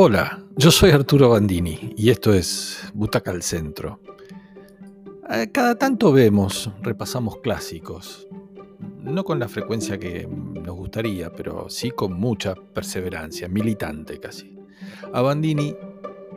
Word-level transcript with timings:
Hola, 0.00 0.44
yo 0.56 0.70
soy 0.70 0.92
Arturo 0.92 1.30
Bandini 1.30 1.92
y 1.96 2.10
esto 2.10 2.32
es 2.32 2.88
Butaca 2.94 3.32
al 3.32 3.42
Centro. 3.42 3.98
Eh, 5.28 5.50
cada 5.50 5.74
tanto 5.74 6.12
vemos, 6.12 6.70
repasamos 6.82 7.38
clásicos, 7.38 8.28
no 9.02 9.24
con 9.24 9.40
la 9.40 9.48
frecuencia 9.48 9.98
que 9.98 10.24
nos 10.28 10.76
gustaría, 10.76 11.32
pero 11.32 11.68
sí 11.68 11.90
con 11.90 12.12
mucha 12.12 12.54
perseverancia, 12.54 13.48
militante 13.48 14.20
casi. 14.20 14.56
A 15.12 15.20
Bandini 15.20 15.74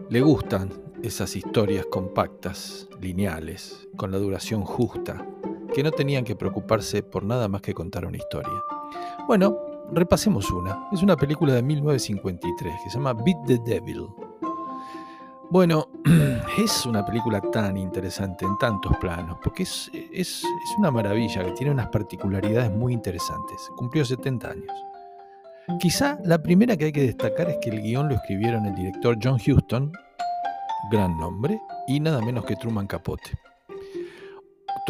le 0.10 0.22
gustan 0.22 0.72
esas 1.04 1.36
historias 1.36 1.86
compactas, 1.86 2.90
lineales, 3.00 3.88
con 3.96 4.10
la 4.10 4.18
duración 4.18 4.64
justa, 4.64 5.24
que 5.72 5.84
no 5.84 5.92
tenían 5.92 6.24
que 6.24 6.36
preocuparse 6.36 7.04
por 7.04 7.24
nada 7.24 7.48
más 7.48 7.62
que 7.62 7.76
contar 7.76 8.08
una 8.08 8.18
historia. 8.18 8.64
Bueno, 9.28 9.71
repasemos 9.92 10.50
una. 10.52 10.88
Es 10.92 11.04
una 11.04 11.16
película 11.16 11.54
de 11.54 11.62
1953 11.62 12.74
que 12.84 12.90
se 12.90 12.98
llama 12.98 13.14
Beat 13.14 13.46
the 13.46 13.58
Devil. 13.60 14.08
Bueno, 15.50 15.90
es 16.58 16.86
una 16.86 17.06
película 17.06 17.42
tan 17.42 17.76
interesante 17.76 18.46
en 18.46 18.58
tantos 18.58 18.96
planos, 18.98 19.38
porque 19.44 19.64
es, 19.64 19.92
es, 20.14 20.46
una 20.78 20.92
maravilla 20.92 21.44
que 21.44 21.52
tiene 21.52 21.74
unas 21.74 21.90
particularidades 21.90 22.72
muy 22.72 22.94
interesantes. 22.94 23.70
Cumplió 23.76 24.06
70 24.06 24.50
años. 24.50 24.86
Quizá 25.80 26.18
la 26.24 26.42
primera 26.42 26.78
que 26.78 26.86
hay 26.86 26.92
que 26.92 27.04
destacar 27.04 27.50
es 27.50 27.58
que 27.62 27.70
el 27.70 27.82
guion 27.82 28.08
lo 28.08 28.16
escribieron 28.16 28.66
el 28.66 28.76
director 28.76 29.18
John 29.22 29.36
Huston, 29.36 29.92
gran 30.90 31.18
nombre, 31.18 31.60
y 31.88 32.00
nada 32.00 32.22
menos 32.22 32.46
que 32.46 32.56
Truman 32.56 32.88
Capote. 32.88 33.32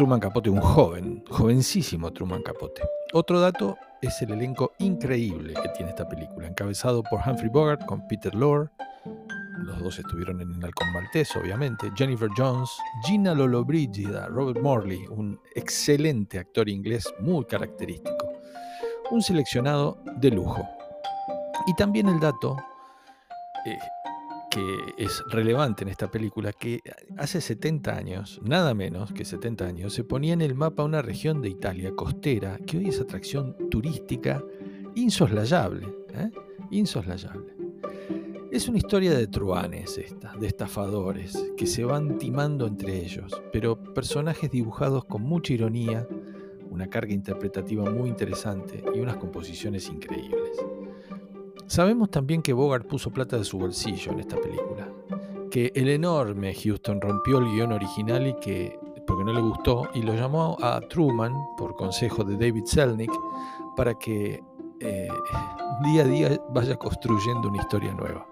Truman 0.02 0.18
Capote, 0.18 0.50
un 0.50 0.60
joven, 0.60 1.22
jovencísimo 1.30 2.12
Truman 2.12 2.42
Capote. 2.42 2.82
Otro 3.12 3.38
dato 3.38 3.78
es 4.00 4.20
el 4.22 4.32
elenco 4.32 4.72
increíble 4.78 5.54
que 5.54 5.68
tiene 5.68 5.90
esta 5.90 6.08
película, 6.08 6.48
encabezado 6.48 7.04
por 7.04 7.20
Humphrey 7.24 7.48
Bogart 7.48 7.86
con 7.86 8.04
Peter 8.08 8.34
Lorre, 8.34 8.68
los 9.58 9.78
dos 9.78 10.00
estuvieron 10.00 10.40
en 10.40 10.50
el 10.50 10.64
Halcón 10.64 10.92
Maltés, 10.92 11.36
obviamente, 11.36 11.92
Jennifer 11.94 12.28
Jones, 12.36 12.68
Gina 13.04 13.32
Lollobrigida, 13.32 14.26
Robert 14.26 14.60
Morley, 14.60 15.06
un 15.06 15.40
excelente 15.54 16.40
actor 16.40 16.68
inglés 16.68 17.04
muy 17.20 17.44
característico, 17.44 18.26
un 19.12 19.22
seleccionado 19.22 20.02
de 20.16 20.32
lujo. 20.32 20.68
Y 21.68 21.76
también 21.76 22.08
el 22.08 22.18
dato 22.18 22.56
eh, 23.64 23.78
que 24.52 24.94
es 24.98 25.24
relevante 25.28 25.82
en 25.82 25.88
esta 25.88 26.10
película, 26.10 26.52
que 26.52 26.80
hace 27.16 27.40
70 27.40 27.96
años, 27.96 28.38
nada 28.44 28.74
menos 28.74 29.10
que 29.10 29.24
70 29.24 29.64
años, 29.64 29.94
se 29.94 30.04
ponía 30.04 30.34
en 30.34 30.42
el 30.42 30.54
mapa 30.54 30.84
una 30.84 31.00
región 31.00 31.40
de 31.40 31.48
Italia 31.48 31.92
costera 31.96 32.58
que 32.58 32.76
hoy 32.76 32.88
es 32.88 33.00
atracción 33.00 33.56
turística 33.70 34.44
insoslayable. 34.94 35.86
¿eh? 36.12 36.30
Insoslayable. 36.70 37.54
Es 38.50 38.68
una 38.68 38.76
historia 38.76 39.14
de 39.16 39.26
truanes 39.26 39.96
esta, 39.96 40.36
de 40.36 40.48
estafadores, 40.48 41.54
que 41.56 41.66
se 41.66 41.84
van 41.84 42.18
timando 42.18 42.66
entre 42.66 43.02
ellos, 43.02 43.40
pero 43.54 43.82
personajes 43.94 44.50
dibujados 44.50 45.06
con 45.06 45.22
mucha 45.22 45.54
ironía, 45.54 46.06
una 46.68 46.90
carga 46.90 47.14
interpretativa 47.14 47.90
muy 47.90 48.10
interesante 48.10 48.84
y 48.94 49.00
unas 49.00 49.16
composiciones 49.16 49.88
increíbles. 49.88 50.58
Sabemos 51.72 52.10
también 52.10 52.42
que 52.42 52.52
Bogart 52.52 52.86
puso 52.86 53.10
plata 53.10 53.38
de 53.38 53.44
su 53.44 53.58
bolsillo 53.58 54.12
en 54.12 54.20
esta 54.20 54.36
película, 54.36 54.86
que 55.50 55.72
el 55.74 55.88
enorme 55.88 56.54
Houston 56.54 57.00
rompió 57.00 57.38
el 57.38 57.46
guion 57.46 57.72
original 57.72 58.26
y 58.26 58.34
que, 58.34 58.78
porque 59.06 59.24
no 59.24 59.32
le 59.32 59.40
gustó, 59.40 59.88
y 59.94 60.02
lo 60.02 60.12
llamó 60.12 60.58
a 60.60 60.82
Truman, 60.82 61.32
por 61.56 61.74
consejo 61.74 62.24
de 62.24 62.34
David 62.36 62.64
Selnick, 62.66 63.10
para 63.74 63.94
que 63.94 64.44
eh, 64.80 65.08
día 65.82 66.02
a 66.02 66.04
día 66.04 66.40
vaya 66.50 66.76
construyendo 66.76 67.48
una 67.48 67.62
historia 67.62 67.94
nueva. 67.94 68.26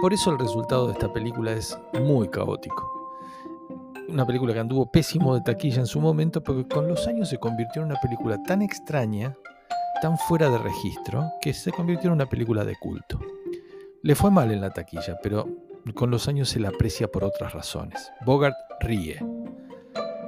Por 0.00 0.12
eso 0.12 0.32
el 0.32 0.40
resultado 0.40 0.88
de 0.88 0.94
esta 0.94 1.12
película 1.12 1.52
es 1.52 1.78
muy 2.02 2.26
caótico. 2.26 2.92
Una 4.08 4.26
película 4.26 4.52
que 4.52 4.58
anduvo 4.58 4.90
pésimo 4.90 5.36
de 5.36 5.42
taquilla 5.42 5.78
en 5.78 5.86
su 5.86 6.00
momento, 6.00 6.42
porque 6.42 6.66
con 6.66 6.88
los 6.88 7.06
años 7.06 7.28
se 7.28 7.38
convirtió 7.38 7.82
en 7.82 7.92
una 7.92 8.00
película 8.00 8.42
tan 8.42 8.62
extraña 8.62 9.36
tan 10.00 10.18
fuera 10.18 10.48
de 10.48 10.58
registro 10.58 11.32
que 11.40 11.52
se 11.52 11.72
convirtió 11.72 12.08
en 12.08 12.14
una 12.14 12.28
película 12.28 12.64
de 12.64 12.76
culto. 12.76 13.20
Le 14.02 14.14
fue 14.14 14.30
mal 14.30 14.50
en 14.50 14.60
la 14.60 14.70
taquilla, 14.70 15.18
pero 15.22 15.48
con 15.94 16.10
los 16.10 16.28
años 16.28 16.48
se 16.48 16.60
la 16.60 16.68
aprecia 16.68 17.08
por 17.08 17.24
otras 17.24 17.52
razones. 17.52 18.12
Bogart 18.24 18.56
ríe. 18.80 19.18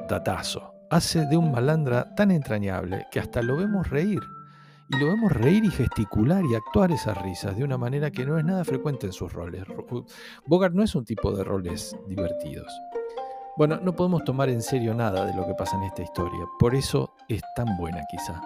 Datazo. 0.09 0.75
Hace 0.91 1.27
de 1.27 1.37
un 1.37 1.53
malandra 1.53 2.15
tan 2.17 2.33
entrañable 2.33 3.07
que 3.13 3.21
hasta 3.21 3.43
lo 3.43 3.57
vemos 3.57 3.89
reír. 3.91 4.21
Y 4.89 4.99
lo 4.99 5.07
vemos 5.07 5.31
reír 5.31 5.65
y 5.65 5.71
gesticular 5.71 6.45
y 6.45 6.57
actuar 6.57 6.91
esas 6.91 7.17
risas 7.23 7.57
de 7.57 7.63
una 7.63 7.79
manera 7.79 8.11
que 8.11 8.27
no 8.27 8.39
es 8.39 8.45
nada 8.45 8.65
frecuente 8.65 9.07
en 9.07 9.13
sus 9.13 9.33
roles. 9.33 9.63
Bogart 10.47 10.75
no 10.75 10.83
es 10.83 10.97
un 10.97 11.05
tipo 11.05 11.31
de 11.31 11.45
roles 11.45 11.97
divertidos. 12.09 12.73
Bueno, 13.57 13.79
no 13.81 13.95
podemos 13.95 14.25
tomar 14.25 14.49
en 14.49 14.63
serio 14.63 14.93
nada 14.95 15.25
de 15.27 15.35
lo 15.35 15.47
que 15.47 15.55
pasa 15.55 15.77
en 15.77 15.85
esta 15.85 16.03
historia. 16.03 16.45
Por 16.59 16.75
eso 16.75 17.15
es 17.29 17.41
tan 17.55 17.77
buena 17.77 18.01
quizá 18.11 18.43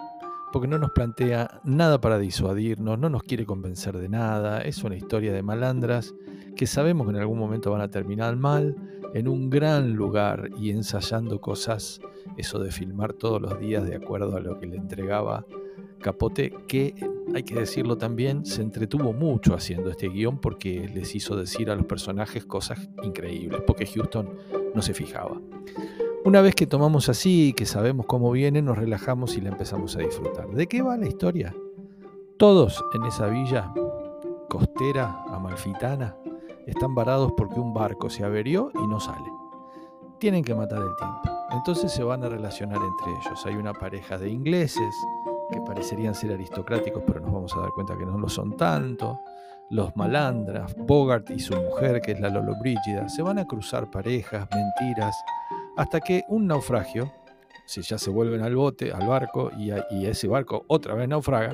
porque 0.55 0.69
no 0.69 0.77
nos 0.77 0.91
plantea 0.91 1.59
nada 1.65 1.99
para 1.99 2.17
disuadirnos, 2.17 2.97
no 2.97 3.09
nos 3.09 3.23
quiere 3.23 3.45
convencer 3.45 3.97
de 3.97 4.07
nada, 4.07 4.61
es 4.61 4.85
una 4.85 4.95
historia 4.95 5.33
de 5.33 5.43
malandras 5.43 6.15
que 6.55 6.65
sabemos 6.65 7.05
que 7.05 7.11
en 7.11 7.19
algún 7.19 7.37
momento 7.37 7.71
van 7.71 7.81
a 7.81 7.89
terminar 7.89 8.37
mal, 8.37 8.73
en 9.13 9.27
un 9.27 9.49
gran 9.49 9.95
lugar 9.95 10.51
y 10.57 10.69
ensayando 10.69 11.41
cosas, 11.41 11.99
eso 12.37 12.59
de 12.59 12.71
filmar 12.71 13.11
todos 13.11 13.41
los 13.41 13.59
días 13.59 13.85
de 13.85 13.97
acuerdo 13.97 14.37
a 14.37 14.39
lo 14.39 14.57
que 14.57 14.67
le 14.67 14.77
entregaba 14.77 15.45
Capote, 15.99 16.53
que 16.69 16.95
hay 17.33 17.43
que 17.43 17.55
decirlo 17.55 17.97
también, 17.97 18.45
se 18.45 18.61
entretuvo 18.61 19.11
mucho 19.11 19.55
haciendo 19.55 19.89
este 19.89 20.07
guion 20.07 20.37
porque 20.39 20.87
les 20.87 21.15
hizo 21.15 21.35
decir 21.35 21.69
a 21.69 21.75
los 21.75 21.85
personajes 21.85 22.45
cosas 22.45 22.89
increíbles, 23.03 23.59
porque 23.67 23.85
Houston 23.87 24.29
no 24.73 24.81
se 24.81 24.93
fijaba. 24.93 25.37
Una 26.25 26.41
vez 26.41 26.55
que 26.55 26.65
tomamos 26.65 27.07
así, 27.07 27.53
que 27.55 27.67
sabemos 27.67 28.07
cómo 28.07 28.31
viene, 28.31 28.59
nos 28.59 28.79
relajamos 28.79 29.37
y 29.37 29.41
la 29.41 29.49
empezamos 29.49 29.95
a 29.95 29.99
disfrutar. 29.99 30.47
¿De 30.49 30.65
qué 30.65 30.81
va 30.81 30.97
la 30.97 31.05
historia? 31.05 31.55
Todos 32.37 32.83
en 32.95 33.03
esa 33.03 33.27
villa 33.27 33.71
costera 34.49 35.23
amalfitana 35.29 36.17
están 36.65 36.95
varados 36.95 37.31
porque 37.37 37.59
un 37.59 37.75
barco 37.75 38.09
se 38.09 38.23
averió 38.23 38.71
y 38.73 38.87
no 38.87 38.99
sale. 38.99 39.29
Tienen 40.17 40.43
que 40.43 40.55
matar 40.55 40.79
el 40.79 40.95
tiempo. 40.95 41.21
Entonces 41.51 41.91
se 41.91 42.03
van 42.03 42.23
a 42.23 42.29
relacionar 42.29 42.79
entre 42.81 43.11
ellos. 43.11 43.45
Hay 43.45 43.53
una 43.53 43.73
pareja 43.73 44.17
de 44.17 44.27
ingleses 44.27 44.95
que 45.51 45.61
parecerían 45.61 46.15
ser 46.15 46.31
aristocráticos, 46.31 47.03
pero 47.05 47.19
nos 47.19 47.33
vamos 47.33 47.55
a 47.55 47.59
dar 47.59 47.69
cuenta 47.69 47.95
que 47.95 48.05
no 48.07 48.17
lo 48.17 48.29
son 48.29 48.57
tanto. 48.57 49.19
Los 49.71 49.95
malandras, 49.95 50.75
Bogart 50.77 51.31
y 51.31 51.39
su 51.39 51.55
mujer, 51.55 51.99
que 51.99 52.11
es 52.11 52.19
la 52.19 52.29
Lolo 52.29 52.55
Brígida, 52.59 53.09
se 53.09 53.23
van 53.23 53.39
a 53.39 53.45
cruzar 53.45 53.89
parejas, 53.89 54.47
mentiras, 54.53 55.15
hasta 55.75 55.99
que 55.99 56.23
un 56.27 56.45
naufragio, 56.45 57.11
si 57.65 57.81
ya 57.81 57.97
se 57.97 58.11
vuelven 58.11 58.41
al 58.41 58.55
bote, 58.55 58.93
al 58.93 59.07
barco, 59.07 59.51
y, 59.57 59.71
ese 60.05 60.27
barco 60.27 60.65
otra 60.67 60.93
vez 60.93 61.07
naufraga, 61.07 61.51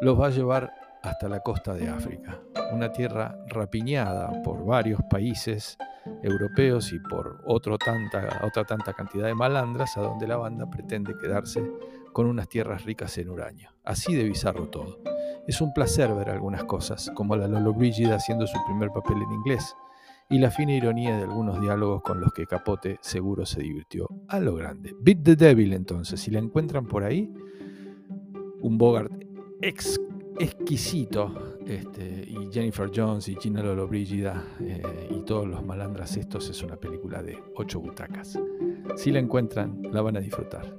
los 0.00 0.18
va 0.18 0.28
a 0.28 0.30
llevar 0.30 0.72
hasta 1.02 1.28
la 1.28 1.40
costa 1.40 1.74
de 1.74 1.86
África, 1.86 2.40
una 2.72 2.90
tierra 2.90 3.36
rapiñada 3.48 4.42
por 4.42 4.64
varios 4.64 5.00
países 5.10 5.76
europeos 6.22 6.94
y 6.94 6.98
por 6.98 7.42
otro 7.44 7.76
tanta, 7.76 8.40
otra 8.42 8.64
tanta 8.64 8.94
cantidad 8.94 9.26
de 9.26 9.34
malandras, 9.34 9.98
a 9.98 10.00
donde 10.00 10.26
la 10.26 10.38
banda 10.38 10.68
pretende 10.70 11.14
quedarse 11.20 11.62
con 12.12 12.24
unas 12.24 12.48
tierras 12.48 12.84
ricas 12.84 13.18
en 13.18 13.28
uranio. 13.28 13.70
Así 13.84 14.14
de 14.14 14.24
bizarro 14.24 14.68
todo. 14.68 15.13
Es 15.46 15.60
un 15.60 15.72
placer 15.72 16.14
ver 16.14 16.30
algunas 16.30 16.64
cosas, 16.64 17.10
como 17.14 17.36
la 17.36 17.48
Lolo 17.48 17.74
Brígida 17.74 18.16
haciendo 18.16 18.46
su 18.46 18.58
primer 18.66 18.90
papel 18.90 19.18
en 19.22 19.32
inglés, 19.32 19.76
y 20.30 20.38
la 20.38 20.50
fina 20.50 20.72
ironía 20.72 21.16
de 21.16 21.24
algunos 21.24 21.60
diálogos 21.60 22.02
con 22.02 22.20
los 22.20 22.32
que 22.32 22.46
Capote 22.46 22.98
seguro 23.02 23.44
se 23.44 23.60
divirtió 23.60 24.08
a 24.28 24.40
lo 24.40 24.54
grande. 24.54 24.94
Beat 25.00 25.22
the 25.22 25.36
Devil 25.36 25.74
entonces, 25.74 26.20
si 26.20 26.30
la 26.30 26.38
encuentran 26.38 26.86
por 26.86 27.04
ahí, 27.04 27.30
un 28.62 28.78
Bogart 28.78 29.12
exquisito, 30.38 31.58
este, 31.66 32.24
y 32.26 32.50
Jennifer 32.50 32.90
Jones 32.94 33.28
y 33.28 33.36
Gina 33.36 33.62
Lollobrigida 33.62 34.42
eh, 34.60 34.82
y 35.10 35.20
todos 35.24 35.46
los 35.46 35.64
malandras 35.64 36.16
estos, 36.16 36.48
es 36.48 36.62
una 36.62 36.76
película 36.76 37.22
de 37.22 37.38
ocho 37.56 37.80
butacas. 37.80 38.38
Si 38.96 39.12
la 39.12 39.18
encuentran, 39.18 39.82
la 39.92 40.00
van 40.02 40.16
a 40.16 40.20
disfrutar. 40.20 40.74